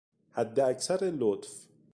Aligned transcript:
حداکثر 0.33 1.03
لطف 1.17 1.67